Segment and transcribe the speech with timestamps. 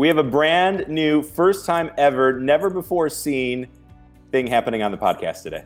[0.00, 3.68] We have a brand new, first time ever, never before seen
[4.32, 5.62] thing happening on the podcast today.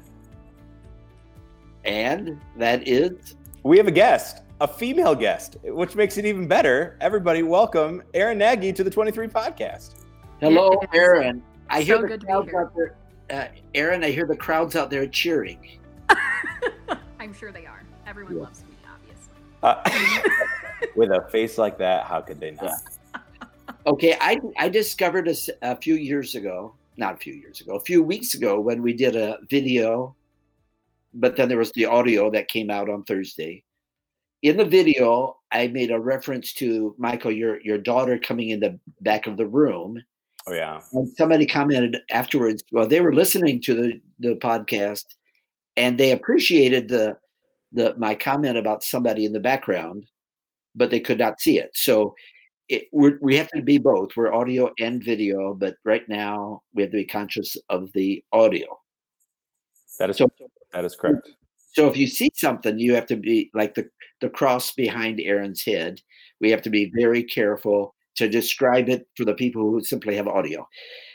[1.84, 6.98] And that is We have a guest, a female guest, which makes it even better.
[7.00, 10.00] Everybody, welcome Aaron Nagy to the 23 podcast.
[10.40, 11.40] hello, Aaron.
[11.70, 12.96] I hear So the good to be crowds out there.
[13.30, 15.78] Uh, Aaron, I hear the crowds out there cheering.
[17.20, 17.84] I'm sure they are.
[18.04, 18.42] Everyone Yeah.
[18.42, 19.32] loves me, obviously.
[19.62, 22.72] Uh, with a face like that, how could they not?
[23.86, 25.29] Okay, I I discovered
[25.62, 28.94] a few years ago, not a few years ago, a few weeks ago when we
[28.94, 30.16] did a video,
[31.12, 33.62] but then there was the audio that came out on Thursday.
[34.42, 38.78] In the video, I made a reference to Michael, your your daughter coming in the
[39.03, 40.03] back of the room,
[40.47, 40.81] Oh, yeah.
[40.92, 42.64] and somebody commented afterwards.
[42.72, 45.05] Well, they were listening to the the podcast,
[45.77, 47.19] and they appreciated the
[47.72, 50.06] the my comment about somebody in the background,
[50.75, 51.70] but they could not see it.
[51.75, 52.14] So
[52.69, 54.17] it, we're, we have to be both.
[54.17, 58.67] We're audio and video, but right now we have to be conscious of the audio.
[59.98, 60.31] That is, So
[60.73, 61.29] that is correct.
[61.73, 63.89] so if you see something, you have to be like the
[64.21, 66.01] the cross behind Aaron's head.
[66.41, 70.28] We have to be very careful to describe it for the people who simply have
[70.28, 70.67] audio.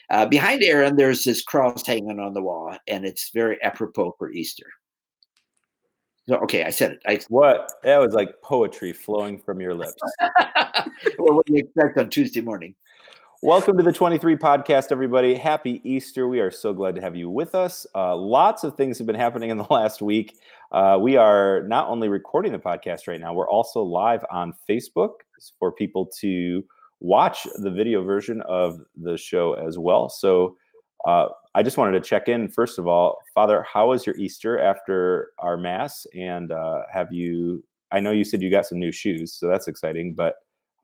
[0.10, 4.32] Uh, behind Aaron, there's this cross hanging on the wall, and it's very apropos for
[4.32, 4.66] Easter.
[6.30, 7.02] So, okay, I said it.
[7.08, 7.72] I, What?
[7.82, 9.96] That was like poetry flowing from your lips.
[11.18, 12.76] well, what do you expect on Tuesday morning?
[13.42, 15.34] Welcome to the 23 podcast, everybody.
[15.34, 16.28] Happy Easter.
[16.28, 17.88] We are so glad to have you with us.
[17.96, 20.38] Uh, lots of things have been happening in the last week.
[20.72, 25.14] Uh, we are not only recording the podcast right now, we're also live on Facebook
[25.58, 26.64] for people to
[27.00, 30.10] watch the video version of the show as well.
[30.10, 30.58] So
[31.06, 34.60] uh, I just wanted to check in, first of all, Father, how was your Easter
[34.60, 36.06] after our Mass?
[36.16, 39.68] And uh, have you, I know you said you got some new shoes, so that's
[39.68, 40.36] exciting, but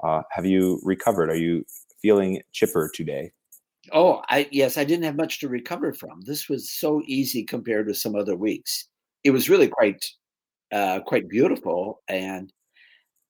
[0.03, 1.29] uh, have you recovered?
[1.29, 1.65] Are you
[2.01, 3.31] feeling chipper today?
[3.91, 6.21] Oh, I yes, I didn't have much to recover from.
[6.21, 8.87] This was so easy compared to some other weeks.
[9.23, 10.03] It was really quite
[10.71, 12.51] uh, quite beautiful, and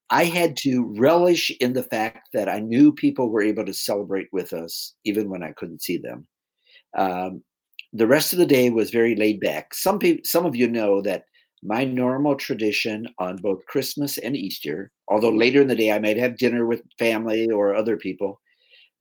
[0.09, 4.29] I had to relish in the fact that I knew people were able to celebrate
[4.31, 6.25] with us, even when I couldn't see them.
[6.96, 7.44] Um,
[7.94, 9.74] the rest of the day was very laid back.
[9.74, 11.26] Some people, some of you know that
[11.64, 16.18] my normal tradition on both Christmas and Easter, although later in the day I might
[16.18, 18.40] have dinner with family or other people,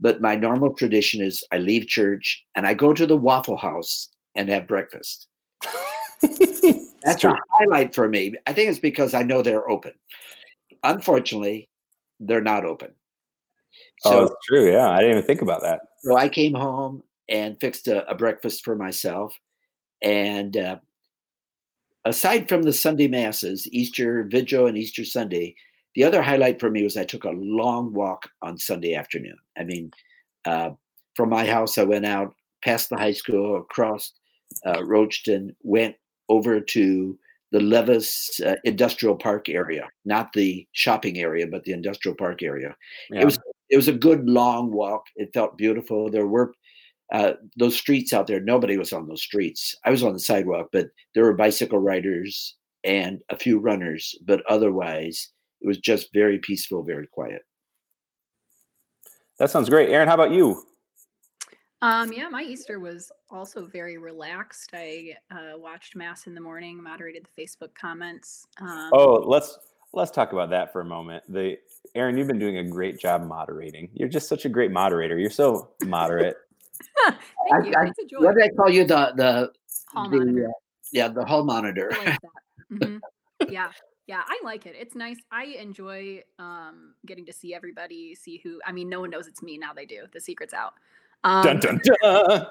[0.01, 4.09] but my normal tradition is I leave church and I go to the Waffle House
[4.35, 5.29] and have breakfast.
[6.23, 8.35] That's a highlight for me.
[8.47, 9.93] I think it's because I know they're open.
[10.83, 11.69] Unfortunately,
[12.21, 12.93] they're not open.
[14.05, 14.71] oh, So, it's true.
[14.73, 15.81] Yeah, I didn't even think about that.
[15.99, 19.35] so I came home and fixed a, a breakfast for myself.
[20.03, 20.77] And uh,
[22.05, 25.55] aside from the Sunday masses, Easter Vigil and Easter Sunday,
[25.95, 29.37] the other highlight for me was I took a long walk on Sunday afternoon.
[29.57, 29.91] I mean,
[30.45, 30.71] uh,
[31.15, 32.35] from my house, I went out
[32.65, 34.13] past the high school, across
[34.67, 35.95] uh, Roachton, went
[36.29, 37.19] over to
[37.53, 42.75] the Levis uh, Industrial Park area, not the shopping area, but the industrial park area.
[43.11, 43.21] Yeah.
[43.21, 43.39] It was
[43.71, 45.05] it was a good long walk.
[45.17, 46.11] It felt beautiful.
[46.11, 46.53] There were
[47.13, 48.41] uh, those streets out there.
[48.41, 49.75] Nobody was on those streets.
[49.85, 54.15] I was on the sidewalk, but there were bicycle riders and a few runners.
[54.25, 57.43] But otherwise, it was just very peaceful, very quiet.
[59.39, 59.91] that sounds great.
[59.91, 60.63] Aaron, how about you?
[61.83, 64.71] Um, yeah, my Easter was also very relaxed.
[64.73, 68.47] I uh, watched Mass in the morning, moderated the Facebook comments.
[68.59, 69.59] Um, Oh, let's
[69.93, 71.25] let's talk about that for a moment.
[71.29, 71.59] The
[71.95, 73.91] Aaron, you've been doing a great job moderating.
[73.93, 75.19] You're just such a great moderator.
[75.19, 76.37] You're so moderate.
[77.07, 77.19] thank
[77.53, 77.73] I- you.
[77.77, 78.13] I- it's.
[78.19, 78.85] What did I call you?
[78.85, 79.53] The the,
[79.93, 80.49] Hall the, monitor.
[80.49, 80.53] uh,
[80.93, 81.91] yeah the hall monitor.
[81.93, 82.31] I like that.
[82.89, 83.01] Mhm.
[83.51, 83.71] Yeah,
[84.07, 84.75] yeah, I like it.
[84.79, 85.19] It's nice.
[85.31, 88.61] I enjoy um, getting to see everybody, see who.
[88.67, 89.73] I mean, no one knows it's me now.
[89.73, 90.05] They do.
[90.13, 90.73] The secret's out.
[91.25, 92.47] Um, dun dun dun.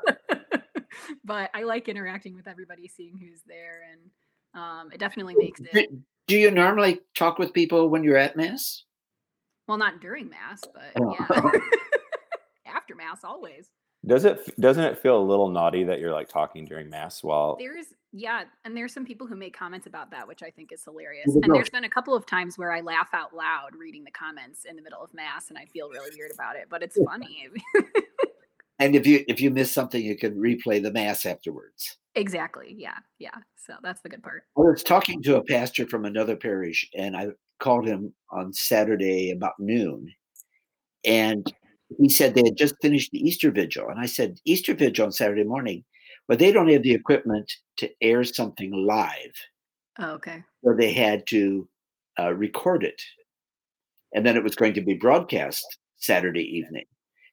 [1.26, 5.72] but I like interacting with everybody, seeing who's there, and um, it definitely makes it.
[5.74, 8.84] do, do you normally talk with people when you're at mass?
[9.68, 11.16] Well, not during mass, but Oh.
[11.20, 11.52] yeah,
[12.68, 13.68] after mass always.
[14.06, 17.56] Does it doesn't it feel a little naughty that you're like talking during mass while
[17.58, 20.84] There's yeah, and there's some people who make comments about that, which I think is
[20.84, 21.34] hilarious.
[21.34, 24.66] And there's been a couple of times where I laugh out loud reading the comments
[24.66, 27.50] in the middle of mass, and I feel really weird about it, but it's funny.
[28.80, 31.98] And if you if you miss something, you can replay the mass afterwards.
[32.16, 32.76] exactly.
[32.78, 32.98] Yeah.
[33.20, 33.36] Yeah.
[33.56, 34.44] So that's the good part.
[34.58, 37.30] I was talking to a pastor from another parish, and I
[37.60, 40.12] called him on Saturday about noon,
[41.06, 41.52] and
[42.00, 45.12] he said they had just finished the Easter Vigil, and I said Easter Vigil on
[45.12, 45.84] Saturday morning,
[46.28, 49.34] but they don't have the equipment to air something live,
[50.00, 50.44] Oh, okay.
[50.64, 51.68] so they had to
[52.20, 53.02] uh, record it,
[54.14, 55.66] and then it was going to be broadcast
[55.98, 56.86] Saturday evening.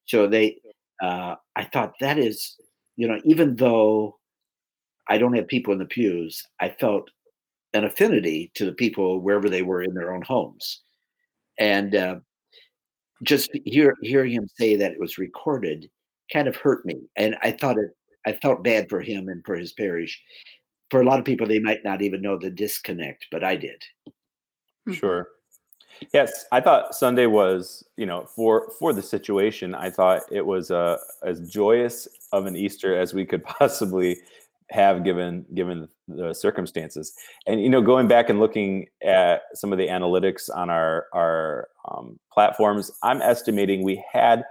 [0.06, 0.56] So they,
[1.02, 2.56] uh, I thought that is,
[2.96, 4.18] you know, even though
[5.08, 7.10] I don't have people in the pews, I felt
[7.72, 10.82] an affinity to the people wherever they were in their own homes,
[11.58, 12.16] and uh,
[13.22, 15.90] just hear, hearing him say that it was recorded
[16.32, 17.90] kind of hurt me, and I thought it.
[18.26, 20.20] I felt bad for him and for his parish.
[20.90, 23.82] For a lot of people, they might not even know the disconnect, but I did.
[24.86, 24.94] Mhm.
[24.94, 25.28] Sure.
[26.12, 30.70] Yes, I thought Sunday was, you know, for for the situation, I thought it was
[30.70, 34.18] uh, as joyous of an Easter as we could possibly
[34.70, 37.12] have given given the circumstances.
[37.46, 41.68] And you know, going back and looking at some of the analytics on our our
[41.90, 44.44] um, platforms, I'm estimating we had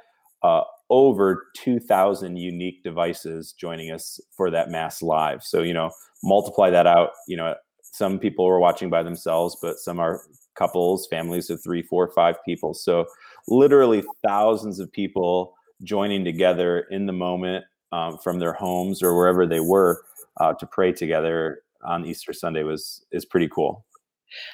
[0.44, 5.44] uh, over 2,000 unique devices joining us for that mass live.
[5.44, 5.92] So you know,
[6.24, 7.12] multiply that out.
[7.28, 10.22] You know, some people were watching by themselves, but some are
[10.56, 12.74] couples, families of three, four, five people.
[12.74, 13.06] So
[13.48, 19.46] literally thousands of people joining together in the moment um, from their homes or wherever
[19.48, 20.04] they were
[20.40, 23.86] uh, to pray together on Easter Sunday was is pretty cool.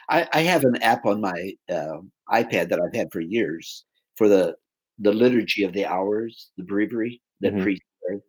[0.10, 1.98] I, I have an app on my uh,
[2.30, 3.86] iPad that I've had for years
[4.16, 4.56] for the
[5.00, 7.58] the liturgy of the hours, the breviary that Mhm.
[7.58, 8.22] priest read.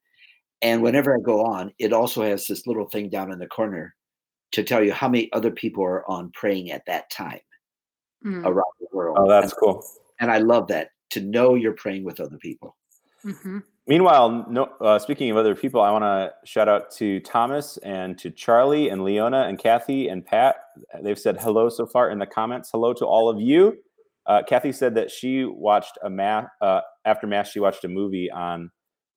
[0.63, 3.97] And whenever I go on, it also has this little thing down in the corner
[4.53, 7.41] to tell you how many other people are on praying at that time
[8.25, 9.19] Mm, around the world.
[9.19, 9.85] Oh, that's and, cool.
[10.21, 12.77] and I love that to know you're praying with other people.
[13.25, 13.63] mhm.
[13.89, 18.19] Meanwhile, no, uh, speaking of other people, I want to shout out to Thomas and
[18.19, 20.57] to Charlie and Leona and Kathy and Pat.
[21.03, 22.71] They've said hello so far in the comments.
[22.73, 23.79] Hello to all of you.
[24.27, 27.53] Uh, Kathy said that she watched a mass uh, after mass.
[27.53, 28.73] She watched a movie on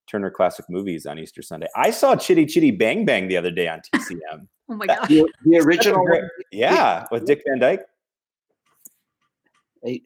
[0.06, 1.68] Turner Classic Movies on Easter Sunday.
[1.75, 4.48] I saw Chitty Chitty Bang Bang the other day on TCM.
[4.71, 5.07] Oh my That- gosh.
[5.10, 6.21] The, the original great-
[6.51, 7.81] yeah, with Dick Van Dyke.
[9.83, 10.04] Hey,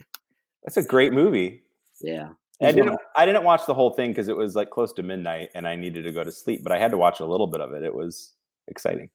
[0.63, 1.63] That's a great movie.
[1.99, 2.29] yeah.
[2.63, 2.99] I didn't.
[3.15, 5.75] I didn't watch the whole thing because it was like close to midnight, and I
[5.75, 6.63] needed to go to sleep.
[6.63, 7.83] But I had to watch a little bit of it.
[7.83, 8.31] It was
[8.67, 9.09] exciting.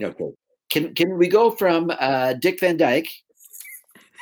[0.00, 0.30] Okay.
[0.70, 3.10] Can can we go from uh, Dick Van Dyke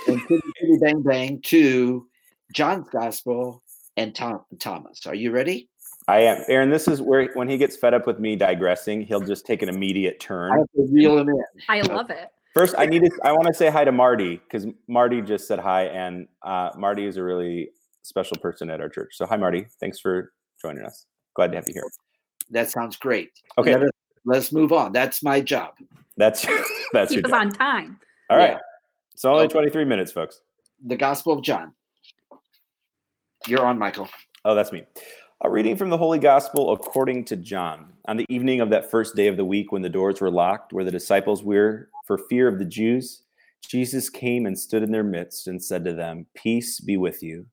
[0.07, 2.07] and Chitty Chitty Bang Bang to
[2.53, 3.63] John's Gospel
[3.97, 5.07] and Tom, Thomas?
[5.07, 5.69] Are you ready?
[6.09, 6.71] I am, Aaron.
[6.71, 9.69] This is where when he gets fed up with me digressing, he'll just take an
[9.69, 10.59] immediate I turn.
[10.59, 11.45] have to reel him in.
[11.69, 12.29] I love it.
[12.55, 13.11] First, I need to.
[13.23, 17.05] I want to say hi to Marty because Marty just said hi, and uh, Marty
[17.05, 17.73] is a really
[18.09, 19.11] special person at our church.
[19.15, 19.67] So hi, Marty.
[19.81, 21.07] Thanks for joining us.
[21.35, 21.85] Glad to have you here.
[22.51, 23.31] That sounds great.
[23.59, 23.91] Okay, Let us,
[24.25, 24.93] let's move on.
[24.93, 25.75] That's my job.
[26.17, 26.47] that's
[26.93, 27.41] that's your Keep us job.
[27.41, 28.01] on time.
[28.31, 28.53] All right.
[28.53, 28.59] Yeah.
[29.17, 29.53] So only Okay.
[29.53, 30.41] 23 minutes, folks.
[30.87, 31.73] The Gospel of John.
[33.47, 34.09] You're on, Michael.
[34.45, 34.85] Oh, that's me.
[35.43, 37.93] A reading from the Holy Gospel according to John.
[38.07, 40.73] On the evening of that first day of the week, when the doors were locked,
[40.73, 43.23] where the disciples were for fear of the Jews,
[43.69, 47.47] Jesus came and stood in their midst and said to them, Peace be with you.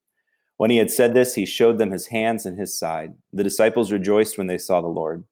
[0.57, 3.13] When he had said this, he showed them his hands and his side.
[3.33, 5.23] The disciples rejoiced when they saw the Lord.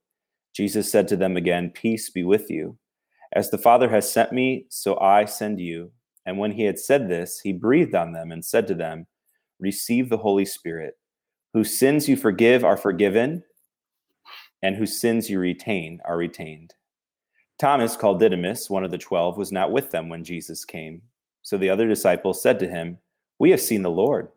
[0.53, 2.77] Jesus said to them again, Peace be with you.
[3.33, 5.91] As the Father has sent me, so I send you.
[6.25, 9.07] And when he had said this, he breathed on them and said to them,
[9.59, 10.95] Receive the Holy Spirit.
[11.53, 13.43] Whose sins you forgive are forgiven,
[14.62, 16.74] and whose sins you retain are retained.
[17.59, 21.01] Thomas, called Didymus, one of the twelve, was not with them when Jesus came.
[21.43, 22.98] So the other disciples said to him,
[23.39, 24.29] We have seen the Lord.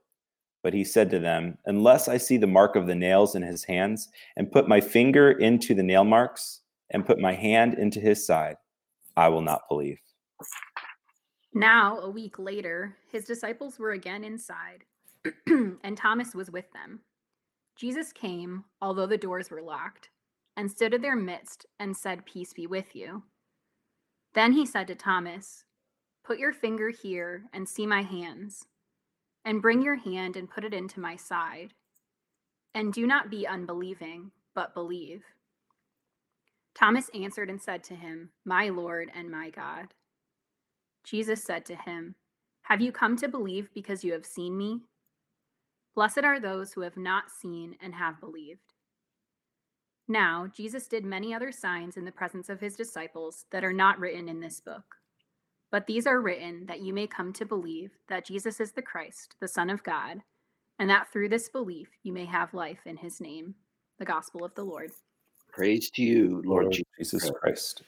[0.66, 3.62] But he said to them, Unless I see the mark of the nails in his
[3.62, 8.26] hands, and put my finger into the nail marks, and put my hand into his
[8.26, 8.56] side,
[9.16, 10.00] I will not believe.
[11.54, 14.82] Now, a week later, his disciples were again inside,
[15.46, 16.98] and Thomas was with them.
[17.78, 20.10] Jesus came, although the doors were locked,
[20.56, 23.22] and stood in their midst and said, Peace be with you.
[24.34, 25.62] Then he said to Thomas,
[26.24, 28.66] Put your finger here and see my hands,
[29.46, 31.72] and bring your hand and put it into my side.
[32.74, 35.22] And do not be unbelieving, but believe.
[36.74, 39.94] Thomas answered and said to him, My Lord and my God.
[41.04, 42.16] Jesus said to him,
[42.62, 44.80] Have you come to believe because you have seen me?
[45.94, 48.74] Blessed are those who have not seen and have believed.
[50.08, 53.98] Now, Jesus did many other signs in the presence of his disciples that are not
[53.98, 54.96] written in this book.
[55.70, 59.34] But these are written that you may come to believe that Jesus is the Christ,
[59.40, 60.22] the Son of God,
[60.78, 63.54] and that through this belief you may have life in his name.
[63.98, 64.90] The Gospel of the Lord.
[65.50, 66.84] Praise to you, Lord, Jesus.
[66.98, 67.82] Jesus Christ.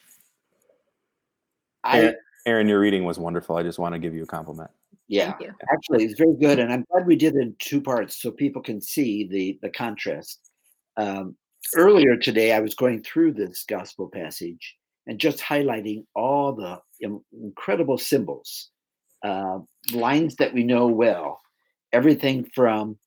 [1.85, 2.17] I, Aaron,
[2.47, 3.57] Aaron, your reading was wonderful.
[3.57, 4.71] I just want to give you a compliment.
[5.07, 8.23] yeah, Thank actually, it's very good, and I'm glad we did it in two parts
[8.23, 10.51] so people can see the the contrast.
[10.97, 11.37] Um,
[11.77, 14.78] earlier today, I was going through this gospel passage
[15.09, 16.81] and just highlighting all the
[17.33, 18.71] incredible symbols,
[19.25, 19.59] uh,
[19.93, 21.41] lines that we know well,
[21.93, 22.99] everything from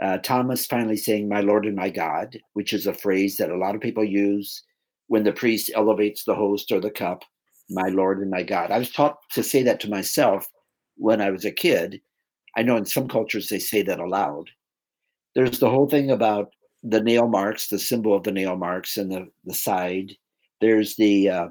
[0.00, 3.56] uh, Thomas finally saying, My Lord and my God, which is a phrase that a
[3.56, 4.62] lot of people use
[5.08, 7.24] when the priest elevates the host or the cup,
[7.70, 8.70] my Lord and my God.
[8.70, 10.46] I was taught to say that to myself
[10.96, 12.00] when I was a kid.
[12.56, 14.50] I know in some cultures they say that aloud.
[15.34, 19.10] There's the whole thing about the nail marks, the symbol of the nail marks and
[19.10, 20.14] the, the side.
[20.62, 21.48] There's the uh,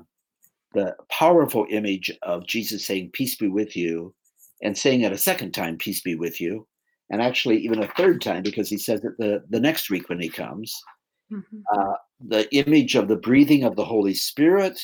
[0.74, 4.16] the powerful image of Jesus saying, Peace be with you,
[4.64, 6.66] and saying it a second time, Peace be with you,
[7.10, 10.22] and actually even a third time because he says it the, the next week when
[10.22, 10.82] he comes.
[11.30, 11.60] Mm-hmm.
[11.78, 11.94] Uh,
[12.26, 14.82] the image of the breathing of the Holy Spirit,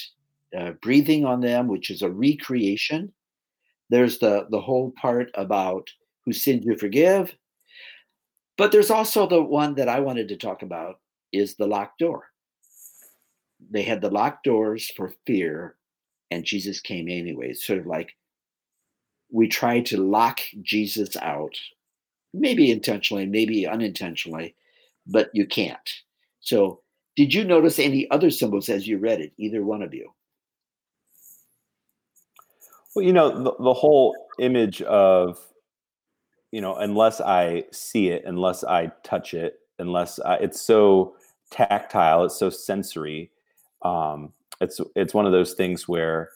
[0.57, 3.13] uh, breathing on them, which is a recreation.
[3.89, 5.87] There's the, the whole part about
[6.25, 7.33] who sins you forgive.
[8.57, 10.99] But there's also the one that I wanted to talk about
[11.31, 12.25] is the locked door.
[13.69, 15.75] They had the locked doors for fear,
[16.31, 17.53] and Jesus came anyway.
[17.53, 18.15] sort of like
[19.31, 21.55] we try to lock Jesus out,
[22.33, 24.55] maybe intentionally, maybe unintentionally,
[25.05, 25.89] but you can't.
[26.39, 26.81] So,
[27.15, 30.11] did you notice any other symbols as you read it, either one of you?
[32.95, 35.39] Well, you know, the, the whole image of,
[36.51, 41.15] you know, unless I see it, unless I touch it, unless I, it's so
[41.51, 43.31] tactile, it's so sensory.
[43.81, 46.29] Um, it's it's one of those things where,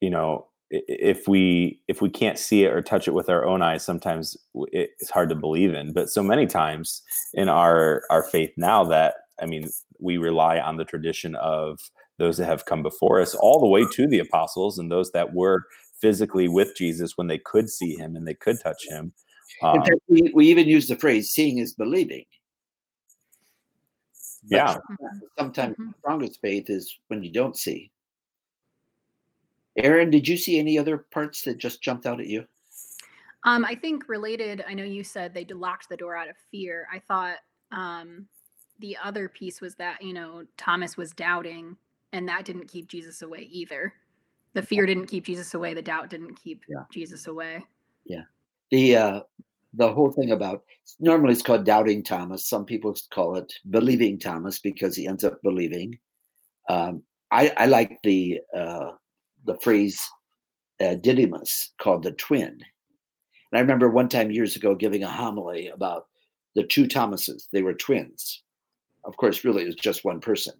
[0.00, 3.62] you know, if we if we can't see it or touch it with our own
[3.62, 4.36] eyes sometimes
[4.72, 5.92] it's hard to believe in.
[5.92, 7.02] But so many times
[7.34, 9.68] in our our faith now that i mean
[10.00, 11.78] we rely on the tradition of
[12.18, 15.34] those that have come before us all the way to the apostles and those that
[15.34, 15.62] were
[16.00, 19.12] physically with jesus when they could see him and they could touch him.
[19.62, 22.24] Um, fact, we, we even use the phrase seeing is believing
[24.48, 24.76] but yeah
[25.38, 25.88] sometimes mm-hmm.
[25.88, 27.90] the strongest faith is when you don't see
[29.76, 32.46] Aaron, did you see any other parts that just jumped out at you?
[33.44, 36.88] Um, I think related, I know you said they locked the door out of fear.
[36.92, 37.36] I thought
[37.72, 38.26] um,
[38.80, 41.76] the other piece was that, you know, Thomas was doubting
[42.12, 43.92] and that didn't keep Jesus away either.
[44.54, 45.74] The fear didn't keep Jesus away.
[45.74, 46.84] The doubt didn't keep yeah.
[46.90, 47.62] Jesus away.
[48.06, 48.22] Yeah.
[48.70, 49.20] The, uh,
[49.76, 50.62] the whole thing about
[51.00, 52.48] normally it's called doubting Thomas.
[52.48, 55.98] Some people call it believing Thomas because he ends up believing.
[56.68, 58.92] Um, I, I like the uh,
[59.44, 60.00] the phrase
[60.80, 62.60] uh, Didymus called the twin.
[63.52, 66.06] And I remember one time years ago giving a homily about
[66.54, 67.48] the two Thomases.
[67.52, 68.42] They were twins.
[69.04, 70.54] Of course, really, it was just one person,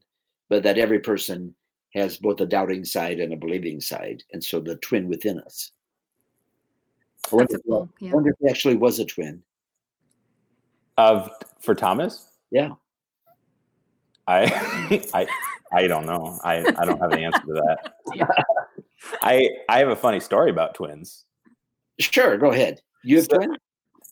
[0.49, 1.55] but that every person
[1.95, 4.23] has both a doubting side and a believing side.
[4.33, 5.73] And so the twin within us.
[7.33, 8.11] I wonder, cool, yeah.
[8.11, 9.43] I wonder if he actually was a twin.
[10.99, 11.31] Of
[11.61, 12.31] for Thomas?
[12.51, 12.71] Yeah.
[14.27, 14.45] I
[15.15, 15.27] I
[15.73, 16.39] I don't know.
[16.45, 18.29] I, I don't have an answer to that.
[19.23, 21.25] I I have a funny story about twins.
[21.99, 22.81] Sure, go ahead.
[23.05, 23.57] You have so, twin?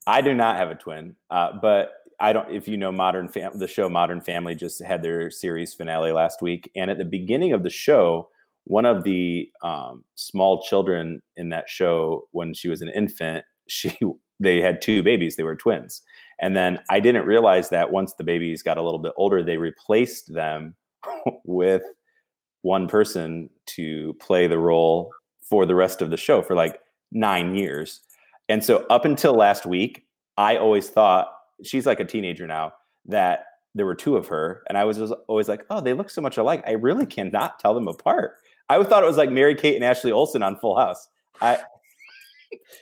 [0.07, 2.51] I do not have a twin, uh, but I don't.
[2.51, 6.43] If you know Modern Family, the show Modern Family just had their series finale last
[6.43, 8.29] week, and at the beginning of the show,
[8.65, 13.97] one of the um, small children in that show, when she was an infant, she
[14.41, 15.37] they had two babies.
[15.37, 16.03] They were twins,
[16.41, 19.57] and then I didn't realize that once the babies got a little bit older, they
[19.57, 20.75] replaced them
[21.45, 21.83] with
[22.63, 26.81] one person to play the role for the rest of the show for like
[27.13, 28.01] nine years.
[28.49, 30.07] And so up until last week,
[30.37, 31.29] I always thought
[31.63, 32.73] she's like a teenager now
[33.07, 33.45] that
[33.75, 34.63] there were two of her.
[34.69, 36.63] And I was always like, oh, they look so much alike.
[36.67, 38.37] I really cannot tell them apart.
[38.69, 41.09] I thought it was like Mary Kate and Ashley Olsen on Full House.
[41.41, 41.59] I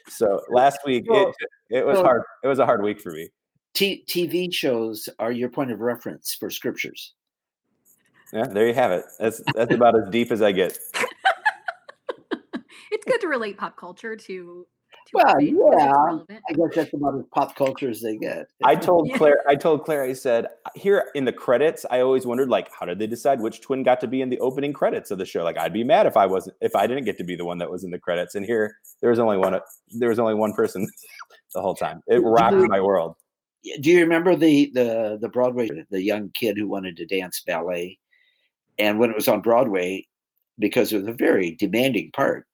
[0.09, 1.35] so last week it,
[1.71, 2.23] it was hard.
[2.45, 3.29] It was a hard week for me.
[3.75, 7.15] T- TV shows are your point of reference for scriptures.
[8.33, 9.05] Yeah, there you have it.
[9.19, 10.79] That's that's about as deep as I get.
[12.91, 14.67] it's good to relate pop culture to.
[15.07, 16.19] To well, yeah,
[16.49, 18.47] I guess that's about as pop culture as they get.
[18.65, 19.17] I told yeah.
[19.17, 19.43] Claire.
[19.49, 20.03] I told Claire.
[20.05, 21.85] I said here in the credits.
[21.91, 24.39] I always wondered like, how did they decide which twin got to be in the
[24.41, 25.45] opening credits of the show?
[25.45, 27.59] Like, I'd be mad if I wasn't if I didn't get to be the one
[27.59, 28.35] that was in the credits.
[28.35, 29.59] And here, there was only one.
[29.91, 30.87] There was only one person
[31.55, 32.01] the whole time.
[32.07, 33.17] It rocked my world.
[33.81, 37.99] Do you remember the the the Broadway the young kid who wanted to dance ballet?
[38.79, 40.07] And when it was on Broadway,
[40.59, 42.47] because it was a very demanding part,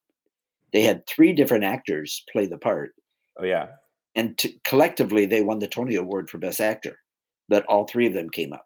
[0.73, 2.91] they had three different actors play the part.
[3.39, 3.67] Oh yeah.
[4.15, 6.97] And t- collectively, they won the Tony Award for Best Actor.
[7.47, 8.65] But all three of them came up.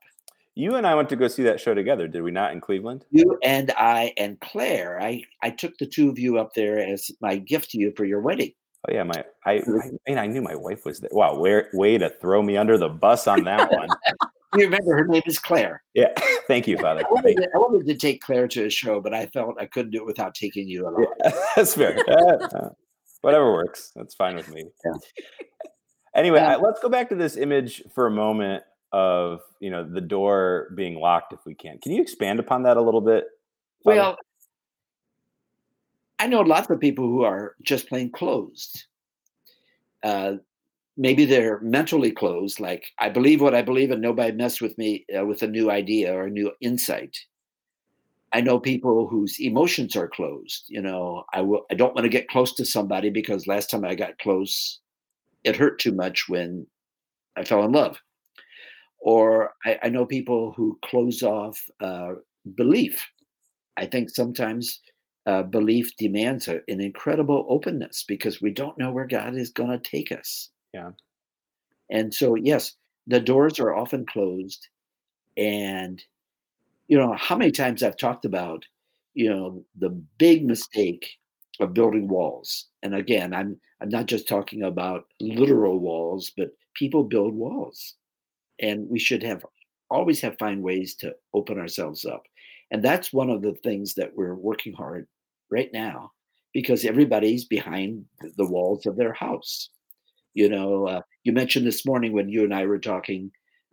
[0.55, 3.05] You and I went to go see that show together, did we not, in Cleveland?
[3.09, 5.01] You and I and Claire.
[5.01, 8.05] I I took the two of you up there as my gift to you for
[8.05, 8.51] your wedding.
[8.87, 11.09] Oh yeah, my I I mean I knew my wife was there.
[11.11, 13.89] Wow, where way to throw me under the bus on that one.
[14.57, 15.83] you remember her name is Claire.
[15.93, 16.13] Yeah.
[16.47, 17.01] Thank you, Father.
[17.05, 19.65] I wanted, to, I wanted, to, take Claire to a show, but I felt I
[19.65, 21.07] couldn't do it without taking you along.
[21.23, 21.97] Yeah, that's fair.
[22.07, 22.69] Uh, uh,
[23.21, 23.91] whatever works.
[23.95, 24.65] That's fine with me.
[24.85, 24.91] Yeah.
[26.15, 30.01] Anyway, I, let's go back to this image for a moment of you know the
[30.01, 31.79] door being locked if we can.
[31.79, 33.25] Can you expand upon that a little bit?
[33.83, 33.97] Father?
[33.97, 34.17] Well,
[36.19, 38.85] I know lots of people who are just plain closed.
[40.03, 40.35] Uh,
[40.97, 45.05] maybe they're mentally closed, like I believe what I believe, and nobody mess with me
[45.17, 47.17] uh, with a new idea or a new insight.
[48.33, 50.65] I know people whose emotions are closed.
[50.67, 51.65] You know, I will.
[51.71, 54.79] I don't want to get close to somebody because last time I got close,
[55.43, 56.65] it hurt too much when
[57.35, 57.97] I fell in love.
[58.99, 62.13] Or I, I know people who close off uh,
[62.55, 63.05] belief.
[63.77, 64.79] I think sometimes
[65.25, 69.89] uh, belief demands an incredible openness because we don't know where God is going to
[69.89, 70.49] take us.
[70.73, 70.91] Yeah.
[71.89, 72.75] And so, yes,
[73.07, 74.67] the doors are often closed.
[75.37, 76.03] And,
[76.87, 78.65] you know, how many times I've talked about,
[79.13, 81.17] you know, the big mistake
[81.59, 82.67] of building walls.
[82.83, 87.95] And again, I'm I'm not just talking about literal walls, but people build walls.
[88.59, 89.45] And we should have
[89.89, 92.23] always have find ways to open ourselves up.
[92.71, 95.07] And that's one of the things that we're working hard
[95.51, 96.11] right now
[96.53, 98.05] because everybody's behind
[98.37, 99.69] the walls of their house.
[100.33, 103.31] You know, uh, you mentioned this morning when you and I were talking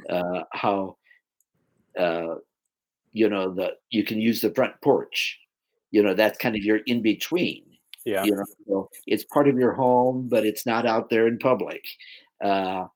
[0.08, 0.96] uh, how
[1.98, 2.36] uh,
[3.12, 5.38] you know the you can use the front porch.
[5.90, 7.64] You know, that's kind of your in between.
[8.04, 8.24] Yeah.
[8.24, 11.84] You know, so it's part of your home, but it's not out there in public.
[12.42, 12.86] Uh,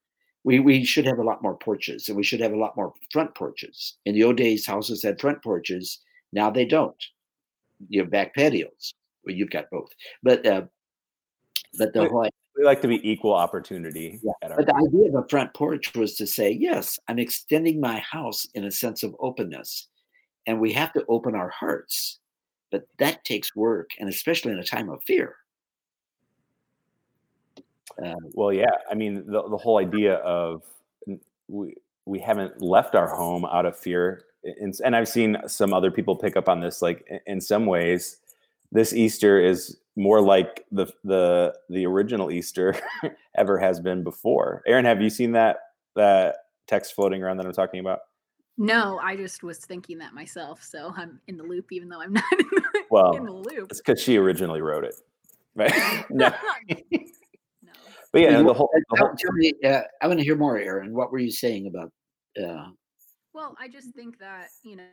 [0.45, 2.93] we we should have a lot more porches, and we should have a lot more
[3.13, 3.97] front porches.
[4.05, 6.01] In the old days, houses had front porches.
[6.33, 7.03] Now they don't.
[7.89, 8.93] You have back patios.
[9.25, 9.91] Well, you've got both,
[10.23, 10.63] but uh,
[11.79, 14.21] but the whole we like to be equal opportunity.
[14.23, 14.33] Yeah.
[14.57, 18.47] But the idea of a front porch was to say, yes, I'm extending my house
[18.55, 19.89] in a sense of openness,
[20.47, 22.19] and we have to open our hearts
[22.75, 25.37] but that takes work, and especially in a time of fear.
[28.05, 28.73] Um, well, yeah.
[28.91, 30.65] I mean, the, the whole idea of
[31.47, 35.93] we we haven't left our home out of fear, and, and I've seen some other
[35.93, 36.83] people pick up on this.
[36.83, 38.17] Like in some ways,
[38.73, 42.77] this Easter is more like the the the original Easter
[43.37, 44.63] ever has been before.
[44.67, 45.59] Aaron, have you seen that
[45.95, 48.01] that text floating around that I'm talking about?
[48.57, 52.13] No, I just was thinking that myself, so I'm in the loop, even though I'm
[52.13, 53.71] not in the, well, in the loop.
[53.71, 54.95] It's because she originally wrote it,
[55.57, 55.73] right?
[56.11, 56.33] no.
[56.71, 57.73] no.
[58.13, 58.71] But yeah, the whole.
[58.91, 60.95] The whole tell me, uh, I want to hear more, Aaron.
[60.95, 61.93] What were you saying about?
[62.41, 62.71] Uh...
[63.33, 64.85] Well, I just think that you know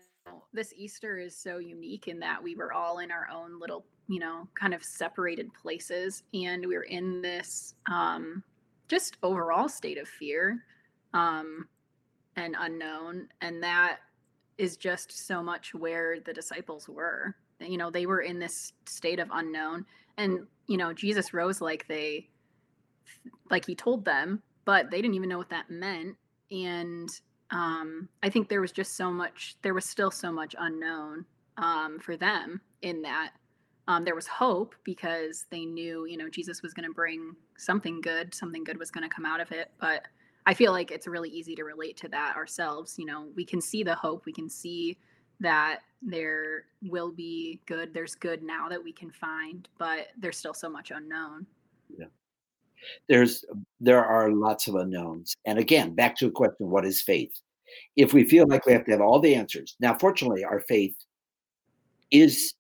[0.54, 4.20] this Easter is so unique in that we were all in our own little, you
[4.20, 8.44] know, kind of separated places, and we are in this um,
[8.88, 10.64] just overall state of fear.
[11.14, 11.68] Um,
[12.36, 13.98] and unknown and that
[14.58, 19.20] is just so much where the disciples were you know they were in this state
[19.20, 19.86] of unknown
[20.18, 22.28] and you know jesus rose like they
[23.50, 26.16] like he told them but they didn't even know what that meant
[26.52, 27.10] and
[27.52, 31.26] um i think there was just so much there was still so much unknown
[31.58, 33.32] um for them in that
[33.88, 38.02] um there was hope because they knew you know jesus was going to bring something
[38.02, 40.04] good something good was going to come out of it but
[40.46, 42.96] I feel like it's really easy to relate to that ourselves.
[42.98, 44.98] You know, we can see the hope, we can see
[45.40, 47.94] that there will be good.
[47.94, 51.46] There's good now that we can find, but there's still so much unknown.
[51.96, 52.06] Yeah.
[53.08, 53.46] There's
[53.80, 55.36] there are lots of unknowns.
[55.46, 57.32] And again, back to a question, what is faith?
[57.96, 59.76] If we feel like we have to have all the answers.
[59.80, 60.96] Now, fortunately, our faith
[62.12, 62.54] is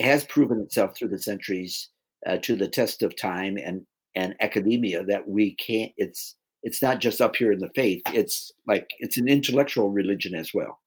[0.00, 1.90] has proven itself through the centuries
[2.26, 7.00] uh, to the test of time and and academia that we can't it's it's not
[7.00, 10.80] just up here in the faith it's like it's an intellectual religion as well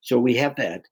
[0.00, 0.82] so we have that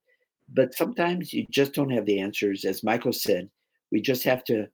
[0.53, 3.49] but sometimes you just don't have the answers as michael said
[3.91, 4.67] we just have to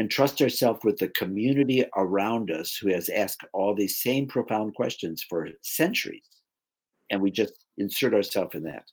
[0.00, 5.22] entrust ourselves with the community around us who has asked all these same profound questions
[5.28, 6.24] for centuries.
[7.10, 8.84] And we just insert ourselves in that.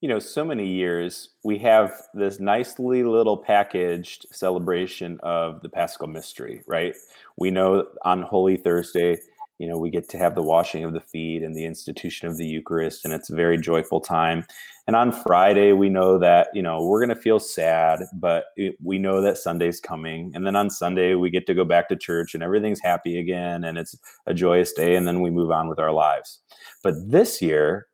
[0.00, 6.08] You know so many years we have this nicely little packaged celebration of the paschal
[6.08, 6.94] mystery right?
[7.36, 9.18] We know on holy thursday
[9.58, 12.36] you know we get to have the washing of the feet and the institution of
[12.36, 14.44] the eucharist and it's a very joyful time
[14.86, 18.76] and on friday we know that you know we're going to feel sad but it,
[18.82, 21.96] we know that sunday's coming and then on sunday we get to go back to
[21.96, 25.68] church and everything's happy again and it's a joyous day and then we move on
[25.68, 26.40] with our lives
[26.82, 27.86] but this year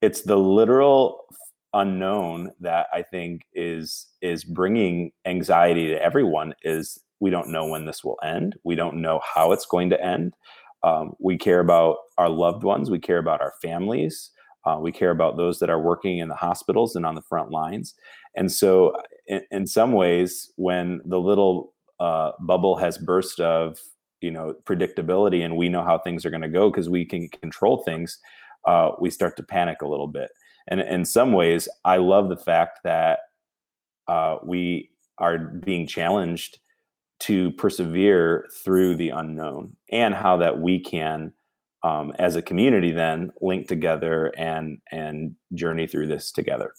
[0.00, 1.24] it's the literal
[1.74, 7.84] unknown that I think is is bringing anxiety to everyone is we don't know when
[7.84, 8.56] this will end.
[8.64, 10.34] We don't know how it's going to end.
[10.82, 12.90] Um, we care about our loved ones.
[12.90, 14.30] We care about our families.
[14.68, 17.50] Uh, we care about those that are working in the hospitals and on the front
[17.50, 17.94] lines.
[18.34, 18.94] And so,
[19.26, 23.78] in, in some ways, when the little uh, bubble has burst of
[24.20, 27.28] you know predictability and we know how things are going to go because we can
[27.28, 28.18] control things
[28.66, 30.30] uh, we start to panic a little bit
[30.68, 33.20] and in some ways i love the fact that
[34.08, 36.58] uh, we are being challenged
[37.20, 41.32] to persevere through the unknown and how that we can
[41.82, 46.72] um, as a community then link together and and journey through this together.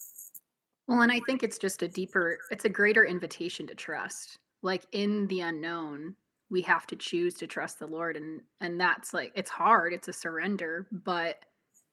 [0.88, 4.38] Well and i think it's just a deeper it's a greater invitation to trust.
[4.62, 6.16] Like in the unknown
[6.50, 10.08] we have to choose to trust the lord and and that's like it's hard it's
[10.08, 11.46] a surrender but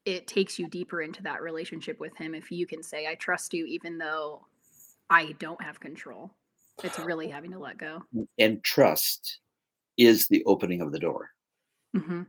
[0.07, 3.53] it takes you deeper into that relationship with him if you can say i trust
[3.53, 4.41] you even though
[5.11, 6.33] i don't have control.
[6.85, 8.03] It's really having to let go.
[8.39, 9.41] And trust
[9.97, 11.31] is the opening of the door.
[11.97, 12.23] Mm-hmm.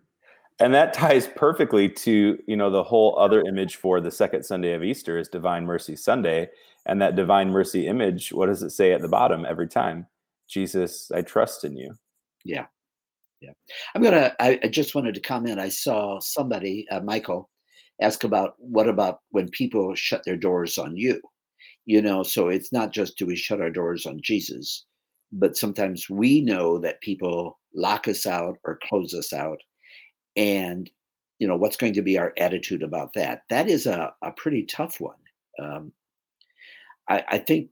[0.60, 4.74] And that ties perfectly to you know the whole other image for the second sunday
[4.74, 6.50] of easter is divine mercy sunday.
[6.90, 10.08] And that divine mercy image what does it say at the bottom every time?
[10.48, 11.94] Jesus i trust in you.
[12.46, 12.66] Yeah.
[13.42, 13.52] Yeah.
[13.94, 15.60] I'm gonna i, I just wanted to comment.
[15.60, 17.50] I saw somebody uh, michael
[18.02, 21.22] ask about what about when people shut their doors on you?
[21.86, 24.86] You know so it's not just do we shut our doors on jesus
[25.34, 29.60] but sometimes we know that people lock us out or close us out
[30.38, 30.90] and
[31.40, 34.64] you know what's going to be our attitude about that that is a, a pretty
[34.64, 35.18] tough one
[35.62, 35.92] um,
[37.10, 37.70] I, I think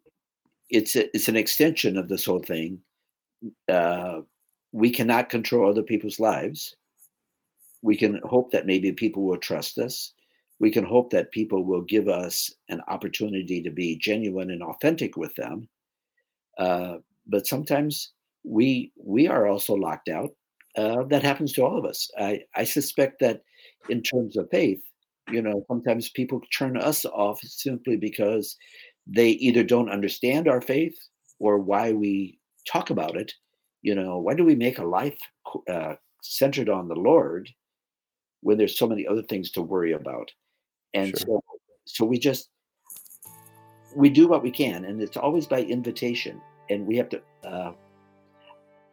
[0.70, 2.82] it's a, it's an extension of this whole thing
[3.70, 4.22] uh,
[4.72, 6.76] we cannot control other people's lives.
[7.82, 10.14] We can hope that maybe people will trust us.
[10.60, 15.16] We can hope that people will give us an opportunity to be genuine and authentic
[15.16, 15.70] with them.
[16.58, 16.98] Uh,
[17.28, 18.12] but sometimes
[18.44, 20.32] we we are also locked out.
[20.78, 22.10] Uh, that happens to all of us.
[22.18, 23.42] I, I suspect that
[23.90, 24.82] in terms of faith,
[25.32, 28.58] you know, sometimes people turn us off simply because
[29.08, 30.98] they either don't understand our faith
[31.40, 33.32] or why we talk about it
[33.86, 35.18] you know why do we make a life
[35.70, 37.50] uh, centered on the lord
[38.42, 40.30] when there's so many other things to worry about
[40.94, 41.28] and sure.
[41.28, 41.44] so
[41.86, 42.50] so we just
[43.96, 47.72] we do what we can and it's always by invitation and we have to uh,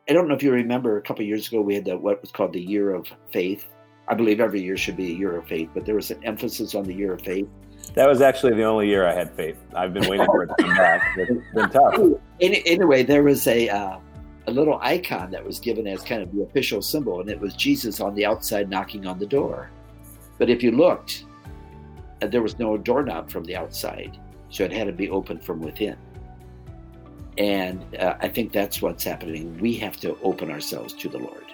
[0.09, 2.31] i don't know if you remember a couple years ago we had the, what was
[2.31, 3.67] called the year of faith.
[4.09, 6.75] I believe every year should be a year of faith but there was an emphasis
[6.75, 7.49] on the year of faith.
[7.95, 9.57] That was actually the only year i had faith.
[9.75, 11.03] I've been waiting for it to come back.
[11.19, 12.21] It's been tough.
[12.41, 13.99] Anyway there was a uh,
[14.47, 17.55] a little icon that was given as kind of the official symbol, and it was
[17.55, 19.71] Jesus on the outside knocking on the door.
[20.39, 21.25] But if you looked,
[22.21, 24.19] uh, there was no doorknob from the outside,
[24.51, 25.97] so it had to be opened from within.
[27.39, 29.59] And uh, I think that's what's happening.
[29.59, 31.45] We have to open ourselves to the Lord.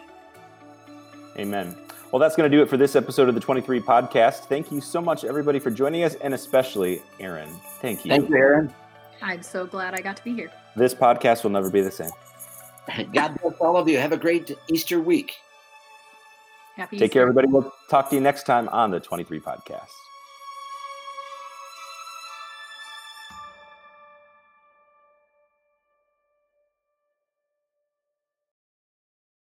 [1.38, 1.76] Amen.
[2.10, 4.46] Well, that's going to do it for this episode of the 23 podcast.
[4.46, 7.48] Thank you so much, everybody, for joining us, and especially Aaron.
[7.80, 8.10] Thank you.
[8.10, 8.72] Thank you, Aaron.
[9.22, 10.50] I'm so glad I got to be here.
[10.74, 12.10] This podcast will never be the same.
[13.12, 13.98] God bless all of you.
[13.98, 15.36] Have a great Easter week.
[16.76, 17.12] Happy Take Easter.
[17.12, 17.48] care, everybody.
[17.48, 19.88] We'll talk to you next time on the 23 podcast.